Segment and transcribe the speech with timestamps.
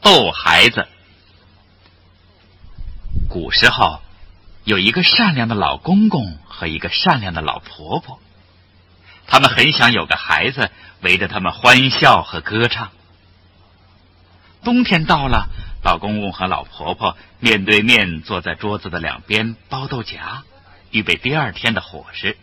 [0.00, 0.88] 逗孩子。
[3.28, 4.00] 古时候，
[4.64, 8.20] 有一个善良的老公公和一个善良的老婆婆，
[9.26, 10.70] 他们很想有个孩子
[11.02, 12.90] 围着他们欢笑和歌唱。
[14.64, 15.48] 冬天到了，
[15.82, 20.42] 老公公和老婆婆面对面坐在桌子的两边包豆荚，
[20.90, 22.36] 预备第二天的伙食。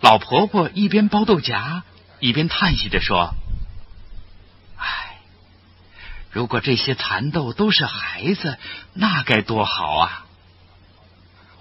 [0.00, 1.82] 老婆婆一边包豆荚，
[2.18, 3.34] 一边叹息着说：“，
[6.38, 8.58] 如果这些蚕豆都是孩子，
[8.94, 10.24] 那该多好啊！”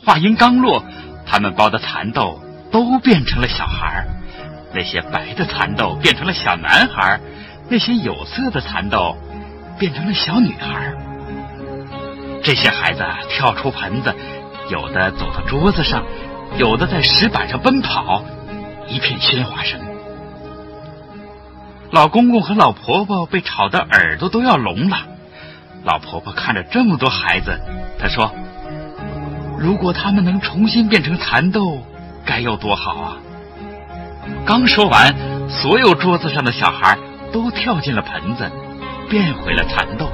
[0.05, 0.85] 话音刚落，
[1.25, 2.39] 他们包的蚕豆
[2.71, 4.05] 都变成了小孩
[4.75, 7.19] 那些白的蚕豆变成了小男孩
[7.67, 9.17] 那些有色的蚕豆
[9.79, 10.93] 变成了小女孩
[12.43, 14.15] 这些孩子跳出盆子，
[14.69, 16.03] 有的走到桌子上。
[16.59, 18.23] 有的在石板上奔跑，
[18.87, 19.86] 一片喧哗声。
[21.97, 24.99] 老公公和老婆婆被吵得耳朵都要聋了。
[25.83, 27.59] 老婆婆看着这么多孩子，
[27.97, 28.31] 她说
[29.57, 31.81] ：“如果他们能重新变成蚕豆，
[32.23, 33.17] 该有多好啊！”
[34.45, 35.11] 刚说完，
[35.49, 36.95] 所有桌子上的小孩
[37.33, 38.47] 都跳进了盆子，
[39.09, 40.11] 变回了蚕豆。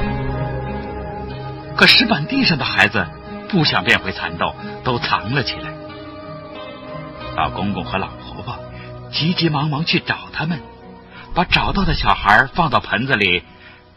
[1.76, 3.06] 可石板地上的孩子
[3.50, 4.56] 不想变回蚕豆，
[4.86, 5.70] 都藏了起来。
[7.36, 8.58] 老公公和老婆婆
[9.12, 10.62] 急急忙忙去找他们，
[11.34, 13.44] 把找到的小孩放到盆子里，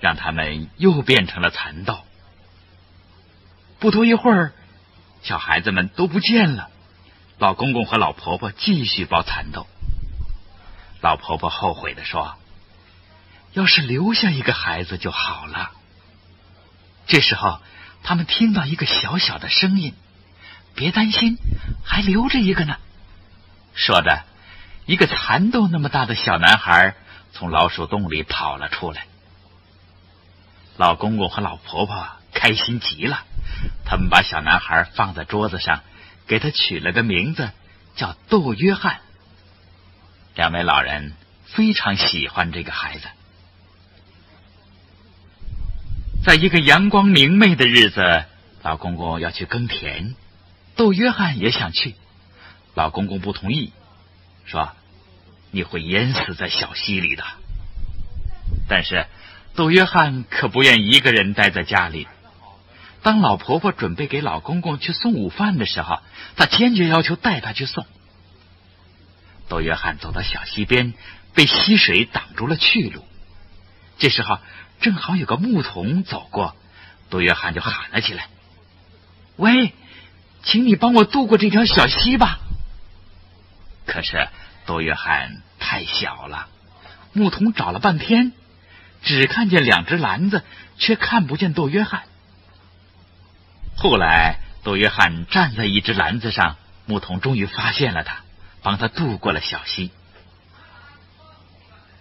[0.01, 1.99] 让他们又变成了蚕豆。
[3.79, 4.53] 不多一会儿，
[5.23, 6.71] 小孩子们都不见了。
[7.39, 9.67] 老公公和老婆婆继续包蚕豆。
[11.03, 12.37] 老婆婆后悔的说
[13.53, 15.73] ：“要是留下一个孩子就好了。”
[17.07, 17.61] 这时候，
[18.03, 19.95] 他们听到一个小小的声音
[20.75, 21.37] ：“别担心，
[21.85, 22.77] 还留着一个呢。”
[23.77, 24.25] 说着，
[24.87, 26.97] 一个蚕豆那么大的小男孩
[27.39, 29.07] 从老鼠洞里跑了出来。
[30.79, 33.25] 老公公和老婆婆开心极了，
[33.85, 35.83] 他们把小男孩放在桌子上，
[36.27, 37.51] 给他取了个名字，
[37.95, 39.01] 叫窦约翰。
[40.35, 41.13] 两位老人
[41.45, 43.07] 非常喜欢这个孩子。
[46.25, 48.25] 在一个阳光明媚的日子，
[48.63, 50.15] 老公公要去耕田，
[50.75, 51.95] 窦约翰也想去。
[52.75, 53.73] 老公公不同意，
[54.45, 54.73] 说
[55.57, 57.25] ：“你会淹死在小溪里的。”
[58.69, 59.07] 但是
[59.55, 62.07] 杜约翰可不愿一个人待在家里。
[63.03, 66.01] 当老婆婆准备给老公公去送午饭的时候，
[66.37, 67.87] 他坚决要求带他去送。
[69.49, 70.93] 杜约翰走到小溪边，
[71.33, 73.05] 被溪水挡住了去路。
[73.99, 74.41] 这时候
[74.81, 76.57] 正好有个牧童走过，
[77.09, 78.29] 杜约翰就喊了起来
[79.37, 79.73] ：“喂，
[80.43, 82.41] 请你帮我渡过这条小溪吧！”
[83.87, 84.29] 可是
[84.67, 85.43] 杜约翰
[85.77, 86.49] 太小了，
[87.13, 88.33] 牧童找了半天，
[89.03, 90.43] 只看见两只篮子，
[90.79, 92.05] 却看不见窦约翰。
[93.77, 96.57] 后来窦约翰站在一只篮子上，
[96.87, 98.23] 牧童终于发现了他，
[98.63, 99.91] 帮他渡过了小溪。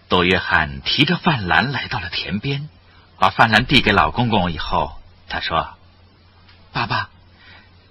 [0.08, 2.70] 窦约翰提着饭篮来到了田边，
[3.18, 4.98] 把饭篮递给老公公以后，
[5.28, 5.76] 他说
[6.72, 7.10] ：“爸爸，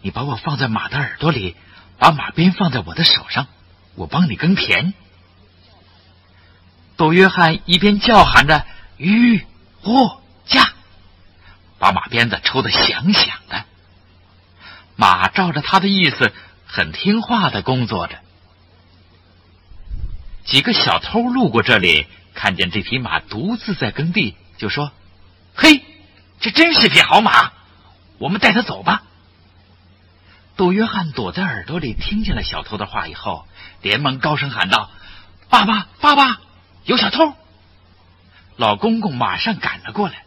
[0.01, 1.55] 你把我放在马的耳朵里，
[1.99, 3.45] 把马鞭放在我的手上。”
[3.97, 4.93] 我帮你耕田。
[6.97, 8.65] 杜约翰一边叫喊着
[8.97, 9.45] “吁
[9.81, 10.73] 呼驾”，
[11.77, 13.65] 把马鞭子抽得响响的。
[14.95, 16.33] 马照着他的意思，
[16.65, 18.19] 很听话的工作着。
[20.45, 24.91] 几个小偷路过这里，看见这匹马独自在耕地，就说
[25.53, 25.83] ：“嘿，
[26.39, 27.51] 这真是匹好马，
[28.19, 29.03] 我们带它走吧。”
[30.55, 33.45] 杜约翰躲在耳朵里，听见了小偷的话以后，
[33.81, 34.89] 连忙高声喊道
[35.49, 36.39] ：“爸爸，爸爸，
[36.85, 37.33] 有小偷！”
[38.57, 40.23] 老公公马上赶了过来。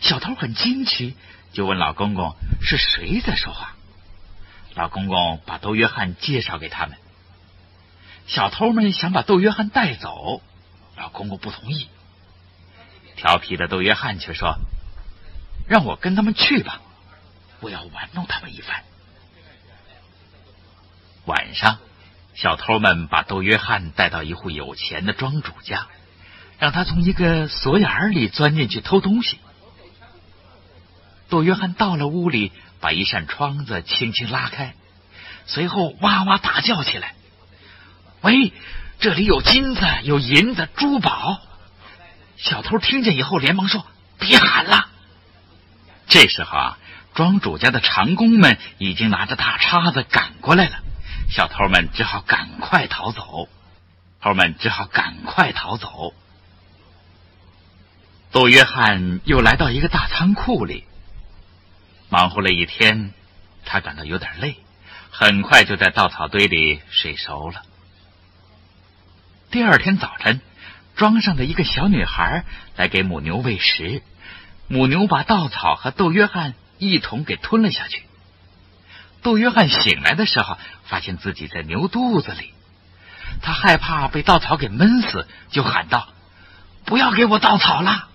[0.00, 1.16] 小偷很惊奇，
[1.52, 3.76] 就问老公公是谁在说话。
[4.74, 6.96] 老公公把窦约翰介绍给他们。
[8.26, 10.42] 小偷们想把窦约翰带走，
[10.96, 11.88] 老公公不同意。
[13.16, 14.58] 调皮的窦约翰却说
[15.68, 16.80] ：“让我跟他们去吧，
[17.60, 18.82] 我要玩弄他们一番。”
[21.26, 21.78] 晚上，
[22.40, 25.88] 小偷们把窦约翰带到一户有钱的庄主家，
[26.58, 29.38] 让他从一个锁眼里钻进去偷东西。
[31.28, 32.50] 窦约翰到了屋里，
[32.80, 34.72] 把一扇窗子轻轻拉开，
[35.44, 37.14] 随后哇哇大叫起来
[38.22, 38.54] ：“喂，
[39.00, 41.42] 这里有金子，有银子，珠宝！”
[42.38, 43.84] 小偷听见以后，连忙说
[44.18, 44.88] ：“别喊了。”
[46.08, 46.78] 这时候啊，
[47.12, 50.78] 庄主家的长工们已经拿着大叉子赶过来了。
[51.30, 53.48] 小偷们只好赶快逃走，
[54.20, 56.12] 偷们只好赶快逃走。
[58.32, 60.84] 窦约翰又来到一个大仓库里，
[62.08, 63.12] 忙活了一天，
[63.64, 64.56] 他感到有点累，
[65.10, 67.62] 很快就在稻草堆里睡熟了。
[69.52, 70.40] 第二天早晨，
[70.96, 72.44] 庄上的一个小女孩
[72.74, 74.02] 来给母牛喂食，
[74.66, 78.02] 母牛把稻草和窦约翰一同给吞了下去。
[79.22, 82.54] 杜约翰醒来的时候，发现自己在牛肚子里，
[83.42, 86.08] 他害怕被稻草给闷死，就喊道
[86.86, 88.08] ：“不要给我稻草了！”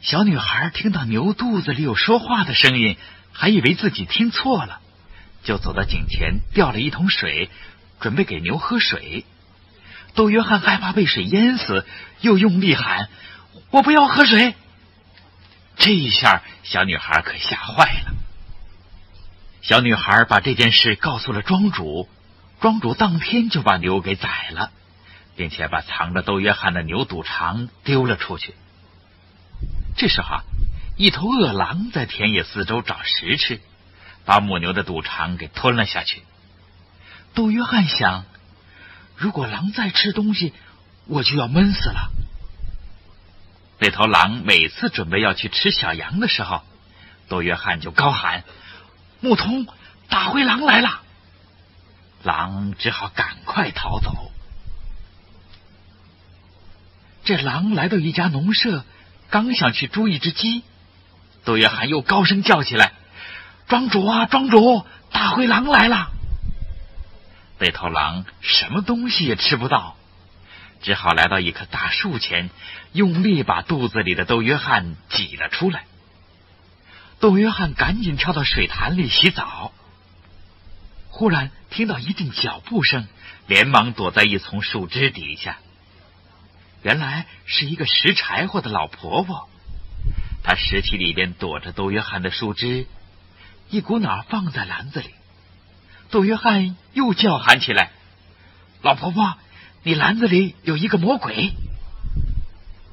[0.00, 2.96] 小女孩听到牛肚子里有说话的声音，
[3.32, 4.80] 还以为自己听错了，
[5.44, 7.50] 就走到井前吊了一桶水，
[8.00, 9.24] 准备给牛喝水。
[10.14, 11.86] 杜约翰害怕被水淹死，
[12.20, 13.08] 又用力喊
[13.70, 14.54] ：“我不要喝水！”
[15.76, 18.14] 这一下，小女孩可吓坏了。
[19.60, 22.08] 小女孩把这件事告诉了庄主，
[22.60, 24.70] 庄主当天就把牛给宰了，
[25.36, 28.54] 并且把藏着窦约翰的牛肚肠丢了出去。
[29.96, 30.40] 这时候，
[30.96, 33.60] 一头饿狼在田野四周找食吃，
[34.24, 36.22] 把母牛的肚肠给吞了下去。
[37.34, 38.24] 窦约翰想，
[39.16, 40.54] 如果狼再吃东西，
[41.06, 42.10] 我就要闷死了。
[43.80, 46.62] 那头狼每次准备要去吃小羊的时候，
[47.28, 48.44] 窦约翰就高喊
[49.20, 49.66] ：“牧童，
[50.08, 51.02] 大灰狼来了！”
[52.24, 54.32] 狼只好赶快逃走。
[57.24, 58.84] 这狼来到一家农舍。
[59.30, 60.62] 刚想去捉一只鸡，
[61.44, 62.94] 窦约翰又高声叫起来
[63.68, 66.08] ：“庄主啊，庄主，大灰狼来了！”
[67.60, 69.96] 那头狼什么东西也吃不到，
[70.80, 72.48] 只好来到一棵大树前，
[72.92, 75.84] 用力把肚子里的窦约翰挤了出来。
[77.20, 79.72] 杜约翰赶紧跳到水潭里洗澡，
[81.08, 83.08] 忽然听到一阵脚步声，
[83.48, 85.58] 连忙躲在一丛树枝底下。
[86.82, 89.48] 原来是一个拾柴火的老婆婆，
[90.44, 92.86] 她拾起里边躲着杜约翰的树枝，
[93.68, 95.10] 一股脑放在篮子里。
[96.12, 97.90] 杜约翰又叫喊起来
[98.80, 99.34] ：“老婆婆，
[99.82, 101.52] 你篮子里有一个魔鬼！”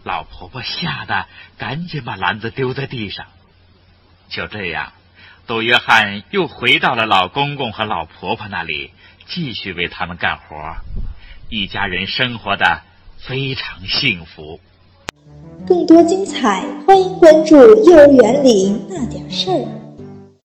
[0.03, 1.27] 老婆婆吓得
[1.59, 3.27] 赶紧把篮子丢在地上。
[4.29, 4.91] 就这样，
[5.47, 8.91] 杜约翰又回到了老公公和老婆婆那里，
[9.27, 10.75] 继续为他们干活。
[11.49, 12.81] 一家人生活的。
[13.17, 14.59] 非常幸福。
[15.65, 17.55] 更多精彩，欢迎关注
[17.89, 19.53] 《幼儿园里那点事儿》。